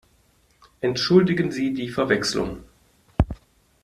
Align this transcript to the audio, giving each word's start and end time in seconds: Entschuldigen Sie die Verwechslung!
Entschuldigen 0.81 1.51
Sie 1.51 1.75
die 1.75 1.89
Verwechslung! 1.89 2.63